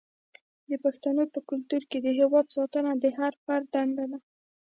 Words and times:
د 0.69 0.71
پښتنو 0.83 1.23
په 1.33 1.39
کلتور 1.49 1.81
کې 1.89 1.97
د 2.01 2.07
هیواد 2.19 2.45
ساتنه 2.55 2.91
د 2.97 3.05
هر 3.17 3.33
فرد 3.43 3.67
دنده 3.75 4.05
ده. 4.11 4.19